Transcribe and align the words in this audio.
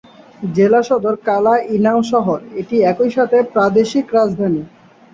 জেলা 0.55 0.81
সদর 0.89 1.15
কালা 1.27 1.55
ই 1.65 1.85
নাউ 1.85 1.99
শহর, 2.11 2.39
এটা 2.59 2.75
একই 2.91 3.09
সাথে 3.17 3.37
প্রাদেশিক 3.53 4.05
রাজধানী। 4.17 4.61